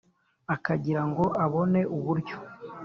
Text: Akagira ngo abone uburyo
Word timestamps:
Akagira 0.55 1.01
ngo 1.09 1.25
abone 1.43 1.81
uburyo 1.95 2.37